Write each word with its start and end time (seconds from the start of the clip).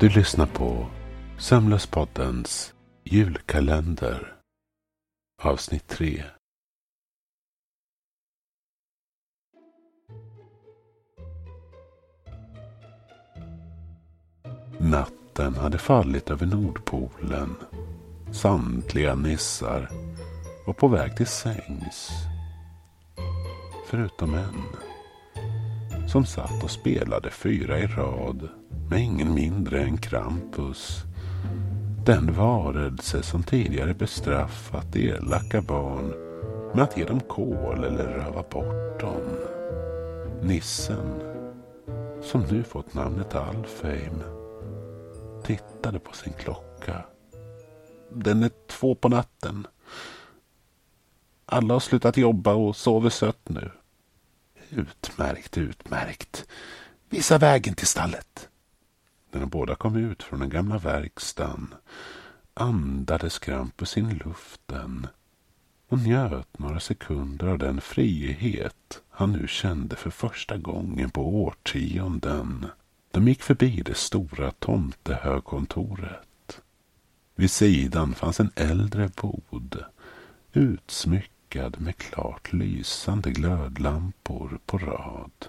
Du 0.00 0.08
lyssnar 0.08 0.46
på 0.46 0.86
Sömnlöspoddens 1.38 2.74
julkalender. 3.04 4.34
Avsnitt 5.42 5.88
3. 5.88 6.24
Natten 14.78 15.54
hade 15.54 15.78
fallit 15.78 16.30
över 16.30 16.46
Nordpolen. 16.46 17.56
Samtliga 18.32 19.14
nissar 19.14 19.90
var 20.66 20.74
på 20.74 20.88
väg 20.88 21.16
till 21.16 21.26
sängs. 21.26 22.10
Förutom 23.86 24.34
en. 24.34 24.85
Som 26.16 26.26
satt 26.26 26.64
och 26.64 26.70
spelade 26.70 27.30
fyra 27.30 27.78
i 27.78 27.86
rad 27.86 28.48
med 28.90 29.00
ingen 29.00 29.34
mindre 29.34 29.80
än 29.80 29.98
Krampus. 29.98 31.02
Den 32.04 32.32
varelse 32.32 33.22
som 33.22 33.42
tidigare 33.42 33.94
bestraffat 33.94 34.96
elaka 34.96 35.62
barn 35.62 36.12
med 36.74 36.84
att 36.84 36.96
ge 36.96 37.04
dem 37.04 37.20
kol 37.20 37.84
eller 37.84 38.04
röva 38.04 38.42
bort 38.42 39.00
dem. 39.00 39.22
Nissen, 40.42 41.20
som 42.22 42.40
nu 42.50 42.62
fått 42.62 42.94
namnet 42.94 43.34
Alfheim, 43.34 44.22
tittade 45.44 45.98
på 45.98 46.12
sin 46.12 46.32
klocka. 46.32 47.04
Den 48.12 48.42
är 48.42 48.50
två 48.66 48.94
på 48.94 49.08
natten. 49.08 49.66
Alla 51.46 51.74
har 51.74 51.80
slutat 51.80 52.16
jobba 52.16 52.54
och 52.54 52.76
sover 52.76 53.10
sött 53.10 53.48
nu. 53.48 53.70
Utmärkt, 54.70 55.58
utmärkt. 55.58 56.46
Visa 57.08 57.38
vägen 57.38 57.74
till 57.74 57.86
stallet. 57.86 58.48
När 59.30 59.40
de 59.40 59.48
båda 59.48 59.74
kom 59.74 59.96
ut 59.96 60.22
från 60.22 60.40
den 60.40 60.48
gamla 60.48 60.78
verkstaden 60.78 61.74
andades 62.54 63.38
Krampus 63.38 63.96
in 63.96 64.20
luften 64.24 65.06
och 65.88 65.98
njöt 65.98 66.58
några 66.58 66.80
sekunder 66.80 67.46
av 67.46 67.58
den 67.58 67.80
frihet 67.80 69.02
han 69.10 69.32
nu 69.32 69.48
kände 69.48 69.96
för 69.96 70.10
första 70.10 70.56
gången 70.56 71.10
på 71.10 71.42
årtionden. 71.42 72.66
De 73.10 73.28
gick 73.28 73.42
förbi 73.42 73.82
det 73.82 73.96
stora 73.96 74.50
tomtehögkontoret. 74.50 76.60
Vid 77.34 77.50
sidan 77.50 78.14
fanns 78.14 78.40
en 78.40 78.50
äldre 78.54 79.10
bod, 79.16 79.84
utsmyckad 80.52 81.35
med 81.78 81.96
klart 81.96 82.52
lysande 82.52 83.30
glödlampor 83.30 84.58
på 84.66 84.78
rad. 84.78 85.46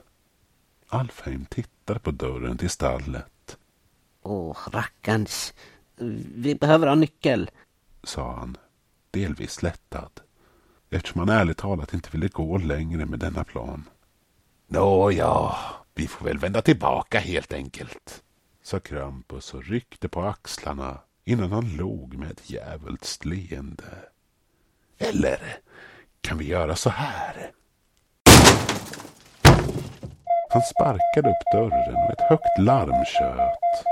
Alfheim 0.88 1.46
tittade 1.46 2.00
på 2.00 2.12
dörren 2.12 2.58
till 2.58 2.70
stallet. 2.70 3.58
Åh, 4.22 4.58
rackarns. 4.72 5.54
Vi 6.36 6.56
behöver 6.56 6.88
ha 6.88 6.96
nyckel. 6.96 7.50
Sa 8.04 8.36
han, 8.36 8.58
delvis 9.12 9.64
lättad. 9.64 10.12
Eftersom 10.90 11.20
han 11.20 11.30
ärligt 11.30 11.58
talat 11.58 11.94
inte 11.94 12.10
ville 12.12 12.28
gå 12.28 12.58
längre 12.58 13.06
med 13.06 13.20
denna 13.20 13.44
plan. 13.44 13.84
Nåja, 14.68 15.56
vi 15.96 16.08
får 16.08 16.26
väl 16.26 16.38
vända 16.38 16.62
tillbaka 16.62 17.20
helt 17.20 17.54
enkelt. 17.54 18.24
Sa 18.64 18.80
Krampus 18.80 19.54
och 19.54 19.64
ryckte 19.64 20.10
på 20.10 20.22
axlarna 20.22 21.00
innan 21.24 21.52
han 21.52 21.76
log 21.76 22.18
med 22.18 22.32
ett 22.32 22.50
djävulskt 22.50 23.26
leende. 23.26 24.10
Eller 24.98 25.60
kan 26.28 26.38
vi 26.38 26.48
göra 26.48 26.76
så 26.76 26.90
här? 26.90 27.52
Han 30.50 30.62
sparkade 30.62 31.30
upp 31.30 31.52
dörren 31.54 31.96
och 31.96 32.12
ett 32.12 32.22
högt 32.22 32.60
larm 32.60 33.06
tjöt. 33.06 33.86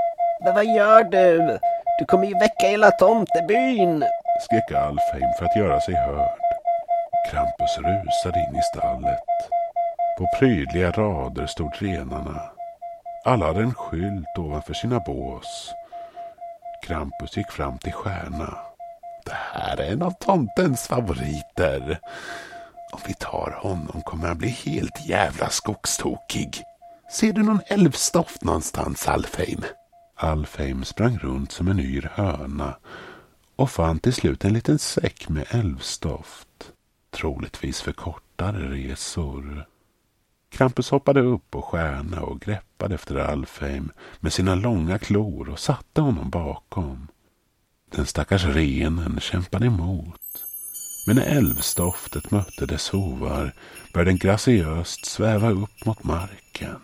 Men 0.44 0.54
vad 0.54 0.66
gör 0.66 1.04
du? 1.04 1.58
Du 1.98 2.04
kommer 2.04 2.26
ju 2.26 2.34
väcka 2.38 2.66
hela 2.66 2.90
tomtebyn. 2.90 4.04
Skrek 4.40 4.72
Alfheim 4.72 5.32
för 5.38 5.44
att 5.44 5.56
göra 5.56 5.80
sig 5.80 5.94
hörd. 5.94 6.40
Krampus 7.30 7.78
rusade 7.78 8.46
in 8.48 8.56
i 8.56 8.62
stallet. 8.62 9.24
På 10.18 10.26
prydliga 10.38 10.90
rader 10.90 11.46
stod 11.46 11.82
renarna. 11.82 12.42
Alla 13.24 13.46
hade 13.46 13.60
en 13.60 13.74
skylt 13.74 14.38
ovanför 14.38 14.74
sina 14.74 15.00
bås. 15.00 15.74
Krampus 16.86 17.36
gick 17.36 17.50
fram 17.50 17.78
till 17.78 17.92
Stjärna. 17.92 18.75
Här 19.66 19.76
är 19.76 19.92
en 19.92 20.02
av 20.02 20.10
tomtens 20.10 20.86
favoriter. 20.86 21.98
Om 22.92 23.00
vi 23.06 23.14
tar 23.14 23.58
honom 23.62 24.02
kommer 24.02 24.28
han 24.28 24.38
bli 24.38 24.48
helt 24.48 25.08
jävla 25.08 25.48
skogstokig. 25.48 26.62
Ser 27.12 27.32
du 27.32 27.42
någon 27.42 27.60
älvstoft 27.66 28.44
någonstans, 28.44 29.08
Alfheim? 29.08 29.64
Alfheim 30.16 30.84
sprang 30.84 31.18
runt 31.18 31.52
som 31.52 31.68
en 31.68 31.80
yr 31.80 32.10
höna 32.14 32.76
och 33.56 33.70
fann 33.70 33.98
till 33.98 34.12
slut 34.12 34.44
en 34.44 34.52
liten 34.52 34.78
säck 34.78 35.28
med 35.28 35.46
älvstoft. 35.50 36.72
Troligtvis 37.10 37.80
för 37.80 37.92
kortare 37.92 38.58
resor. 38.58 39.66
Krampus 40.50 40.90
hoppade 40.90 41.20
upp 41.20 41.50
på 41.50 41.62
Stjärna 41.62 42.20
och 42.20 42.40
greppade 42.40 42.94
efter 42.94 43.16
Alfheim 43.16 43.92
med 44.20 44.32
sina 44.32 44.54
långa 44.54 44.98
klor 44.98 45.48
och 45.48 45.58
satte 45.58 46.00
honom 46.00 46.30
bakom. 46.30 47.08
Den 47.90 48.06
stackars 48.06 48.44
renen 48.44 49.20
kämpade 49.20 49.66
emot. 49.66 50.20
Men 51.06 51.16
när 51.16 51.22
älvstoftet 51.22 52.30
mötte 52.30 52.66
dess 52.66 52.88
hovar 52.88 53.54
började 53.92 54.10
den 54.10 54.18
graciöst 54.18 55.06
sväva 55.06 55.50
upp 55.50 55.84
mot 55.84 56.04
marken. 56.04 56.80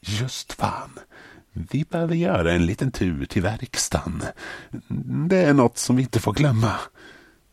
Just 0.00 0.52
fan, 0.52 0.98
vi 1.52 1.84
behöver 1.84 2.14
göra 2.14 2.52
en 2.52 2.66
liten 2.66 2.92
tur 2.92 3.26
till 3.26 3.42
verkstaden. 3.42 4.22
Det 5.28 5.42
är 5.42 5.54
något 5.54 5.78
som 5.78 5.96
vi 5.96 6.02
inte 6.02 6.20
får 6.20 6.32
glömma, 6.32 6.74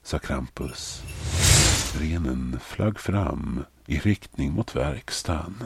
sa 0.03 0.19
Krampus. 0.19 1.01
Renen 1.99 2.59
flög 2.63 2.99
fram 2.99 3.65
i 3.85 3.99
riktning 3.99 4.53
mot 4.53 4.75
verkstaden. 4.75 5.63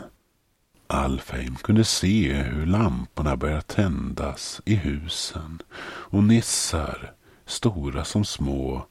Alfheim 0.92 1.56
kunde 1.56 1.84
se 1.84 2.34
hur 2.34 2.66
lamporna 2.66 3.36
började 3.36 3.62
tändas 3.62 4.62
i 4.66 4.76
husen 4.76 5.62
och 5.82 6.24
nissar, 6.24 7.14
stora 7.46 8.06
som 8.06 8.26
små, 8.26 8.86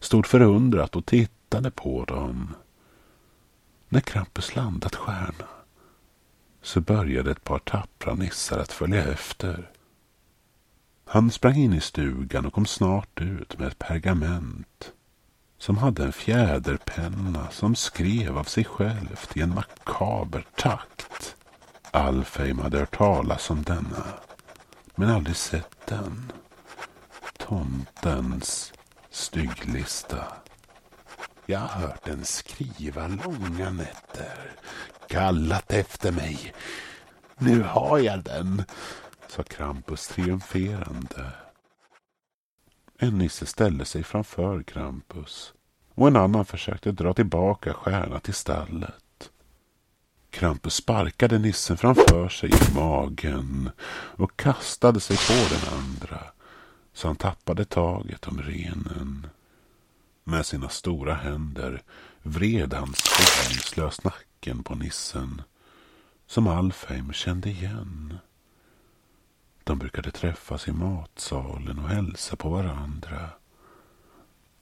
stod 0.00 0.26
förundrat 0.26 0.96
och 0.96 1.06
tittade 1.06 1.70
på 1.70 2.04
dem. 2.04 2.54
När 3.88 4.00
Krampus 4.00 4.56
landat 4.56 4.94
stjärna 4.94 5.48
så 6.62 6.80
började 6.80 7.30
ett 7.30 7.44
par 7.44 7.58
tappra 7.58 8.14
nissar 8.14 8.58
att 8.58 8.72
följa 8.72 9.04
efter. 9.04 9.70
Han 11.04 11.30
sprang 11.30 11.56
in 11.56 11.72
i 11.72 11.80
stugan 11.80 12.46
och 12.46 12.52
kom 12.52 12.66
snart 12.66 13.20
ut 13.20 13.58
med 13.58 13.68
ett 13.68 13.78
pergament 13.78 14.92
som 15.58 15.78
hade 15.78 16.04
en 16.04 16.12
fjäderpenna 16.12 17.50
som 17.50 17.74
skrev 17.74 18.38
av 18.38 18.44
sig 18.44 18.64
självt 18.64 19.36
i 19.36 19.40
en 19.40 19.54
makaber 19.54 20.46
takt. 20.56 21.07
Alfheim 21.90 22.58
hade 22.58 22.78
hört 22.78 22.96
talas 22.96 23.50
om 23.50 23.62
denna, 23.62 24.04
men 24.94 25.10
aldrig 25.10 25.36
sett 25.36 25.86
den. 25.86 26.32
Tomtens 27.38 28.72
stygglista. 29.10 30.24
Jag 31.46 31.58
har 31.58 31.80
hört 31.80 32.04
den 32.04 32.24
skriva 32.24 33.08
långa 33.08 33.70
nätter, 33.70 34.52
kallat 35.08 35.72
efter 35.72 36.12
mig. 36.12 36.54
Nu 37.38 37.62
har 37.62 37.98
jag 37.98 38.24
den, 38.24 38.62
sa 39.28 39.42
Krampus 39.42 40.08
triumferande. 40.08 41.32
En 42.98 43.18
nisse 43.18 43.46
ställde 43.46 43.84
sig 43.84 44.02
framför 44.04 44.62
Krampus 44.62 45.52
och 45.94 46.08
en 46.08 46.16
annan 46.16 46.44
försökte 46.44 46.92
dra 46.92 47.14
tillbaka 47.14 47.74
stjärna 47.74 48.20
till 48.20 48.34
stallet. 48.34 49.07
Krampus 50.30 50.74
sparkade 50.74 51.38
nissen 51.38 51.76
framför 51.76 52.28
sig 52.28 52.50
i 52.50 52.74
magen 52.74 53.70
och 53.90 54.36
kastade 54.36 55.00
sig 55.00 55.16
på 55.16 55.54
den 55.54 55.78
andra 55.78 56.20
så 56.92 57.06
han 57.06 57.16
tappade 57.16 57.64
taget 57.64 58.28
om 58.28 58.42
renen. 58.42 59.26
Med 60.24 60.46
sina 60.46 60.68
stora 60.68 61.14
händer 61.14 61.82
vred 62.22 62.74
han 62.74 62.94
skoningslöst 62.94 64.04
nacken 64.04 64.62
på 64.62 64.74
nissen 64.74 65.42
som 66.26 66.46
Alfheim 66.46 67.12
kände 67.12 67.50
igen. 67.50 68.18
De 69.64 69.78
brukade 69.78 70.10
träffas 70.10 70.68
i 70.68 70.72
matsalen 70.72 71.78
och 71.78 71.88
hälsa 71.88 72.36
på 72.36 72.48
varandra. 72.48 73.30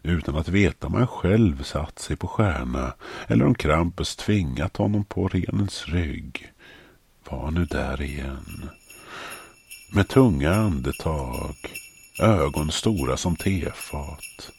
Utan 0.09 0.37
att 0.37 0.49
veta 0.49 0.87
om 0.87 0.95
han 0.95 1.07
själv 1.07 1.63
satt 1.63 1.99
sig 1.99 2.17
på 2.17 2.29
stjärna 2.29 2.95
eller 3.29 3.47
om 3.47 3.55
Krampus 3.55 4.17
tvingat 4.17 4.77
honom 4.77 5.05
på 5.05 5.29
renens 5.29 5.89
rygg 5.89 6.53
var 7.31 7.45
han 7.45 7.55
nu 7.55 7.65
där 7.65 8.03
igen. 8.03 8.71
Med 9.93 10.09
tunga 10.09 10.55
andetag, 10.55 11.57
ögon 12.21 12.73
stora 12.73 13.17
som 13.17 13.37
tefat 13.37 14.51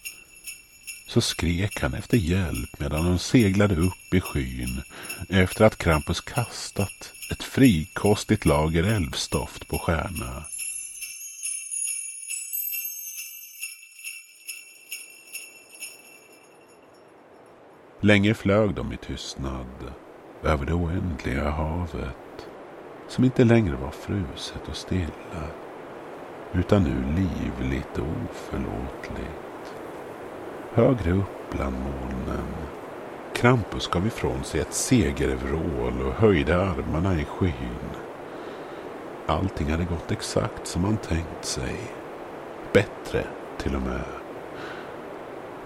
så 1.08 1.22
skrek 1.22 1.82
han 1.82 1.94
efter 1.94 2.18
hjälp 2.18 2.80
medan 2.80 3.06
de 3.06 3.20
seglade 3.20 3.76
upp 3.76 4.14
i 4.14 4.22
skyn 4.22 4.82
efter 5.30 5.66
att 5.66 5.78
Krampus 5.78 6.22
kastat 6.22 7.12
ett 7.32 7.44
frikostigt 7.44 8.46
lager 8.46 8.84
älvstoft 8.84 9.68
på 9.68 9.80
stjärna. 9.80 10.44
Länge 18.08 18.34
flög 18.34 18.74
de 18.74 18.94
i 18.94 18.98
tystnad 18.98 19.92
över 20.44 20.66
det 20.66 20.74
oändliga 20.74 21.50
havet 21.50 22.48
som 23.08 23.24
inte 23.24 23.44
längre 23.44 23.76
var 23.76 23.92
fruset 23.92 24.68
och 24.70 24.76
stilla 24.76 25.48
utan 26.54 26.84
nu 26.84 26.96
livligt 27.16 27.98
och 27.98 28.06
oförlåtligt. 28.06 29.74
Högre 30.74 31.12
upp 31.12 31.52
bland 31.52 31.76
molnen 31.76 32.48
Krampus 33.36 33.88
gav 33.88 34.08
ifrån 34.08 34.44
sig 34.44 34.62
ett 34.62 34.74
segervrål 34.74 36.02
och 36.02 36.14
höjde 36.14 36.58
armarna 36.62 37.22
i 37.22 37.26
skyn. 37.26 37.90
Allting 39.26 39.72
hade 39.72 39.86
gått 39.86 40.12
exakt 40.12 40.68
som 40.68 40.84
han 40.84 40.98
tänkt 40.98 41.46
sig. 41.46 41.76
Bättre 42.74 43.24
till 43.58 43.76
och 43.76 43.82
med. 43.82 44.17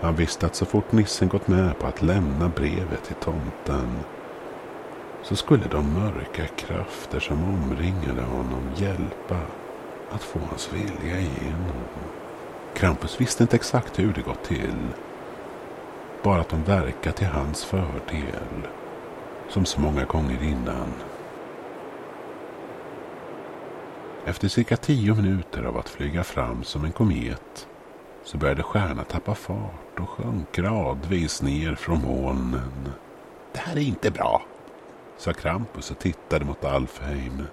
Han 0.01 0.15
visste 0.15 0.45
att 0.45 0.55
så 0.55 0.65
fort 0.65 0.91
nissen 0.91 1.27
gått 1.27 1.47
med 1.47 1.79
på 1.79 1.87
att 1.87 2.01
lämna 2.01 2.49
brevet 2.49 3.03
till 3.03 3.15
tomten 3.15 3.99
så 5.23 5.35
skulle 5.35 5.65
de 5.67 5.93
mörka 5.93 6.47
krafter 6.47 7.19
som 7.19 7.43
omringade 7.43 8.21
honom 8.21 8.71
hjälpa 8.75 9.39
att 10.11 10.23
få 10.23 10.39
hans 10.49 10.73
vilja 10.73 11.19
igenom. 11.19 11.85
Krampus 12.73 13.21
visste 13.21 13.43
inte 13.43 13.55
exakt 13.55 13.99
hur 13.99 14.13
det 14.13 14.21
gått 14.21 14.43
till. 14.43 14.87
Bara 16.23 16.41
att 16.41 16.49
de 16.49 16.63
verkar 16.63 17.11
till 17.11 17.27
hans 17.27 17.63
fördel. 17.63 18.67
Som 19.49 19.65
så 19.65 19.81
många 19.81 20.05
gånger 20.05 20.43
innan. 20.43 20.93
Efter 24.25 24.47
cirka 24.47 24.77
tio 24.77 25.15
minuter 25.15 25.63
av 25.63 25.77
att 25.77 25.89
flyga 25.89 26.23
fram 26.23 26.63
som 26.63 26.85
en 26.85 26.91
komet 26.91 27.67
så 28.23 28.37
började 28.37 28.63
stjärnan 28.63 29.05
tappa 29.05 29.35
fart 29.35 29.99
och 29.99 30.09
sjönk 30.09 30.51
gradvis 30.51 31.41
ner 31.41 31.75
från 31.75 32.01
molnen. 32.01 32.91
Det 33.53 33.59
här 33.59 33.75
är 33.75 33.81
inte 33.81 34.11
bra, 34.11 34.41
sa 35.17 35.33
Krampus 35.33 35.91
och 35.91 35.99
tittade 35.99 36.45
mot 36.45 36.65
Alfheim. 36.65 37.43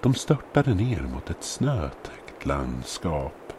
De 0.00 0.14
störtade 0.14 0.74
ner 0.74 1.02
mot 1.02 1.30
ett 1.30 1.44
snötäckt 1.44 2.46
landskap. 2.46 3.52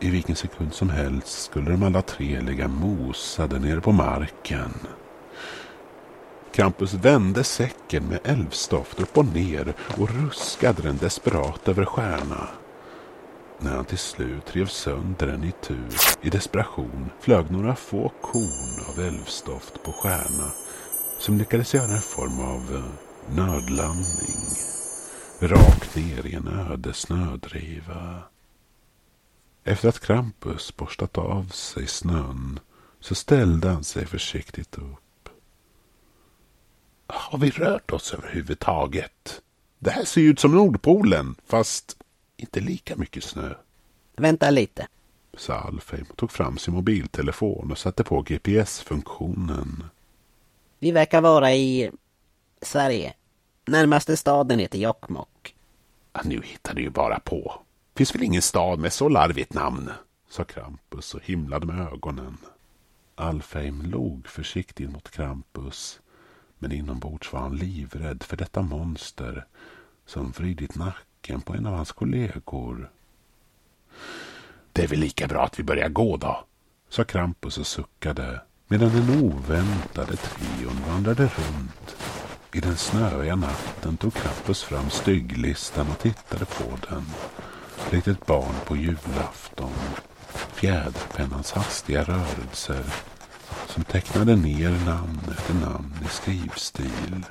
I 0.00 0.10
vilken 0.10 0.36
sekund 0.36 0.74
som 0.74 0.90
helst 0.90 1.42
skulle 1.42 1.70
de 1.70 1.82
alla 1.82 2.02
tre 2.02 2.40
ligga 2.40 2.68
mosade 2.68 3.58
nere 3.58 3.80
på 3.80 3.92
marken. 3.92 4.74
Krampus 6.52 6.94
vände 6.94 7.44
säcken 7.44 8.04
med 8.04 8.18
älvstoft 8.24 9.00
upp 9.00 9.18
och 9.18 9.24
ner 9.24 9.74
och 9.98 10.10
ruskade 10.10 10.82
den 10.82 10.96
desperat 10.96 11.68
över 11.68 11.84
stjärna. 11.84 12.48
När 13.62 13.76
han 13.76 13.84
till 13.84 13.98
slut 13.98 14.56
rev 14.56 14.66
sönder 14.66 15.26
den 15.26 15.44
i 15.44 15.52
tur 15.52 15.88
i 16.22 16.30
desperation 16.30 17.10
flög 17.20 17.50
några 17.50 17.76
få 17.76 18.12
korn 18.20 18.84
av 18.88 19.00
älvstoft 19.00 19.82
på 19.82 19.92
stjärna 19.92 20.50
som 21.18 21.38
lyckades 21.38 21.74
göra 21.74 21.92
en 21.92 22.02
form 22.02 22.40
av 22.40 22.76
eh, 22.76 23.36
nödlandning. 23.36 24.36
Rakt 25.40 25.96
ner 25.96 26.26
i 26.26 26.34
en 26.34 26.48
öde 26.48 26.92
snödriva. 26.92 28.22
Efter 29.64 29.88
att 29.88 30.00
Krampus 30.00 30.76
borstat 30.76 31.18
av 31.18 31.48
sig 31.48 31.86
snön 31.86 32.60
så 33.00 33.14
ställde 33.14 33.68
han 33.68 33.84
sig 33.84 34.06
försiktigt 34.06 34.78
upp. 34.78 35.28
Har 37.06 37.38
vi 37.38 37.50
rört 37.50 37.92
oss 37.92 38.14
överhuvudtaget? 38.14 39.40
Det 39.78 39.90
här 39.90 40.04
ser 40.04 40.20
ju 40.20 40.30
ut 40.30 40.40
som 40.40 40.54
Nordpolen, 40.54 41.34
fast 41.46 41.96
inte 42.40 42.60
lika 42.60 42.96
mycket 42.96 43.24
snö. 43.24 43.54
Vänta 44.16 44.50
lite. 44.50 44.86
Sa 45.36 45.54
Alfheim 45.54 46.06
och 46.10 46.16
tog 46.16 46.30
fram 46.30 46.58
sin 46.58 46.74
mobiltelefon 46.74 47.70
och 47.70 47.78
satte 47.78 48.04
på 48.04 48.22
GPS-funktionen. 48.22 49.84
Vi 50.78 50.90
verkar 50.90 51.20
vara 51.20 51.52
i 51.52 51.90
Sverige. 52.62 53.14
Närmaste 53.66 54.16
staden 54.16 54.58
heter 54.58 54.78
Jokkmokk. 54.78 55.54
Ja, 56.12 56.20
nu 56.24 56.42
hittar 56.44 56.74
du 56.74 56.82
ju 56.82 56.90
bara 56.90 57.20
på. 57.20 57.62
Finns 57.96 58.14
väl 58.14 58.22
ingen 58.22 58.42
stad 58.42 58.78
med 58.78 58.92
så 58.92 59.08
larvigt 59.08 59.54
namn? 59.54 59.90
Sa 60.28 60.44
Krampus 60.44 61.14
och 61.14 61.24
himlade 61.24 61.66
med 61.66 61.92
ögonen. 61.92 62.36
Alfheim 63.14 63.82
log 63.82 64.28
försiktigt 64.28 64.90
mot 64.90 65.10
Krampus. 65.10 66.00
Men 66.58 66.72
inombords 66.72 67.32
var 67.32 67.40
han 67.40 67.56
livrädd 67.56 68.22
för 68.22 68.36
detta 68.36 68.62
monster 68.62 69.46
som 70.06 70.30
vridit 70.30 70.74
nacken 70.74 71.09
på 71.44 71.54
en 71.54 71.66
av 71.66 71.74
hans 71.74 71.92
kollegor. 71.92 72.90
Det 74.72 74.82
är 74.82 74.88
väl 74.88 74.98
lika 74.98 75.26
bra 75.26 75.44
att 75.44 75.58
vi 75.58 75.62
börjar 75.62 75.88
gå 75.88 76.16
då, 76.16 76.44
sa 76.88 77.04
Krampus 77.04 77.58
och 77.58 77.66
suckade 77.66 78.40
medan 78.68 78.88
den 78.88 79.22
oväntade 79.24 80.16
trion 80.16 80.82
vandrade 80.88 81.22
runt. 81.22 81.96
I 82.52 82.60
den 82.60 82.76
snöiga 82.76 83.36
natten 83.36 83.96
tog 83.96 84.14
Krampus 84.14 84.62
fram 84.62 84.90
stygglistan 84.90 85.90
och 85.90 85.98
tittade 85.98 86.44
på 86.44 86.64
den. 86.88 87.06
Likt 87.92 88.08
ett 88.08 88.26
barn 88.26 88.54
på 88.66 88.76
julafton. 88.76 89.72
Fjäderpennans 90.54 91.52
hastiga 91.52 92.02
rörelser 92.02 92.84
som 93.66 93.84
tecknade 93.84 94.36
ner 94.36 94.70
namn 94.86 95.20
efter 95.30 95.54
namn 95.54 95.94
i 96.04 96.08
skrivstil. 96.08 97.24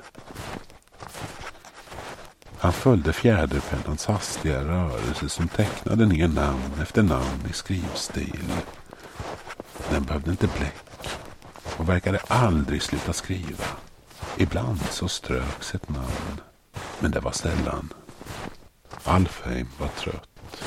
Han 2.60 2.72
följde 2.72 3.12
fjäderpennans 3.12 4.06
hastiga 4.06 4.64
rörelser 4.64 5.28
som 5.28 5.48
tecknade 5.48 6.06
ner 6.06 6.28
namn 6.28 6.80
efter 6.82 7.02
namn 7.02 7.46
i 7.50 7.52
skrivstil. 7.52 8.52
Den 9.90 10.04
behövde 10.04 10.30
inte 10.30 10.46
bläck 10.46 11.08
och 11.76 11.88
verkade 11.88 12.18
aldrig 12.28 12.82
sluta 12.82 13.12
skriva. 13.12 13.64
Ibland 14.36 14.80
så 14.90 15.08
ströks 15.08 15.74
ett 15.74 15.88
namn, 15.88 16.40
men 16.98 17.10
det 17.10 17.20
var 17.20 17.32
sällan. 17.32 17.92
Alfheim 19.04 19.68
var 19.78 19.88
trött. 19.88 20.64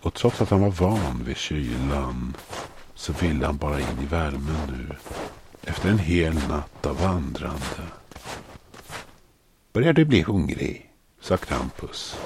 Och 0.00 0.14
trots 0.14 0.40
att 0.40 0.50
han 0.50 0.60
var 0.60 0.70
van 0.70 1.24
vid 1.24 1.36
kylan 1.36 2.36
så 2.94 3.12
ville 3.12 3.46
han 3.46 3.56
bara 3.56 3.80
in 3.80 4.00
i 4.02 4.06
värmen 4.06 4.56
nu. 4.68 4.96
Efter 5.62 5.90
en 5.90 5.98
hel 5.98 6.34
natt 6.34 6.86
av 6.86 7.00
vandrande. 7.00 7.99
Börjar 9.72 9.92
du 9.92 10.04
bli 10.04 10.22
hungrig? 10.22 10.92
sa 11.20 11.36
Krampus. 11.36 12.16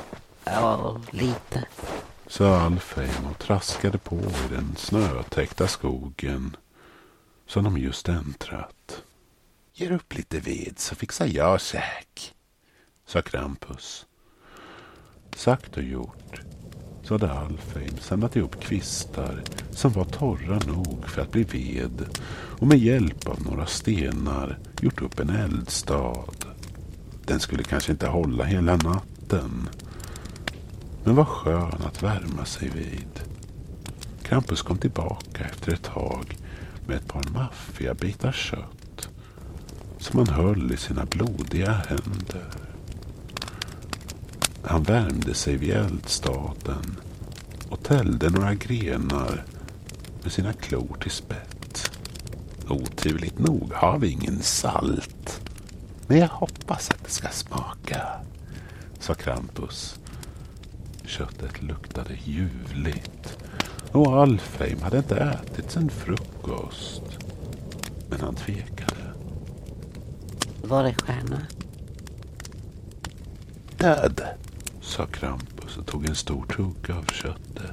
Ja, 0.44 1.00
lite. 1.10 1.66
Sa 2.26 2.60
Alfheim 2.60 3.26
och 3.30 3.38
traskade 3.38 3.98
på 3.98 4.16
i 4.16 4.54
den 4.54 4.76
snötäckta 4.76 5.68
skogen 5.68 6.56
som 7.46 7.64
de 7.64 7.78
just 7.78 8.08
äntrat. 8.08 9.02
Ger 9.72 9.92
upp 9.92 10.14
lite 10.14 10.40
ved 10.40 10.74
så 10.76 10.94
fixar 10.94 11.26
jag 11.26 11.60
käk, 11.60 12.34
sa 13.06 13.22
Krampus. 13.22 14.06
Sagt 15.36 15.76
och 15.76 15.82
gjort 15.82 16.40
så 17.02 17.14
hade 17.14 17.32
Alfheim 17.32 17.98
samlat 18.00 18.36
ihop 18.36 18.60
kvistar 18.60 19.42
som 19.70 19.92
var 19.92 20.04
torra 20.04 20.58
nog 20.66 21.08
för 21.08 21.22
att 21.22 21.32
bli 21.32 21.42
ved 21.42 22.20
och 22.60 22.66
med 22.66 22.78
hjälp 22.78 23.28
av 23.28 23.42
några 23.42 23.66
stenar 23.66 24.58
gjort 24.80 25.02
upp 25.02 25.20
en 25.20 25.30
eldstad. 25.30 26.43
Den 27.26 27.40
skulle 27.40 27.62
kanske 27.62 27.92
inte 27.92 28.06
hålla 28.06 28.44
hela 28.44 28.76
natten 28.76 29.68
men 31.04 31.14
var 31.14 31.24
skön 31.24 31.82
att 31.86 32.02
värma 32.02 32.44
sig 32.44 32.68
vid. 32.68 33.20
Krampus 34.22 34.62
kom 34.62 34.78
tillbaka 34.78 35.44
efter 35.44 35.72
ett 35.72 35.82
tag 35.82 36.36
med 36.86 36.96
ett 36.96 37.08
par 37.08 37.30
maffiga 37.32 37.94
bitar 37.94 38.32
kött 38.32 39.08
som 39.98 40.18
han 40.18 40.28
höll 40.28 40.72
i 40.72 40.76
sina 40.76 41.04
blodiga 41.04 41.72
händer. 41.72 42.50
Han 44.62 44.82
värmde 44.82 45.34
sig 45.34 45.56
vid 45.56 45.70
eldstaden 45.70 46.96
och 47.68 47.82
tällde 47.82 48.30
några 48.30 48.54
grenar 48.54 49.44
med 50.22 50.32
sina 50.32 50.52
klor 50.52 50.96
till 51.00 51.10
spett. 51.10 51.90
Oturligt 52.68 53.38
nog 53.38 53.72
har 53.72 53.98
vi 53.98 54.08
ingen 54.08 54.42
salt. 54.42 55.43
Men 56.06 56.18
jag 56.18 56.28
hoppas 56.28 56.90
att 56.90 57.04
det 57.04 57.10
ska 57.10 57.28
smaka, 57.28 58.06
sa 58.98 59.14
Krampus. 59.14 59.98
Köttet 61.04 61.62
luktade 61.62 62.14
ljuvligt 62.24 63.38
och 63.92 64.22
Alfheim 64.22 64.82
hade 64.82 64.98
inte 64.98 65.16
ätit 65.16 65.70
sin 65.70 65.90
frukost. 65.90 67.02
Men 68.10 68.20
han 68.20 68.34
tvekade. 68.34 69.14
Var 70.62 70.84
är 70.84 70.92
stjärna? 70.92 71.40
Död, 73.78 74.20
sa 74.80 75.06
Krampus 75.06 75.76
och 75.76 75.86
tog 75.86 76.08
en 76.08 76.14
stor 76.14 76.46
tugga 76.46 76.98
av 76.98 77.04
köttet. 77.04 77.70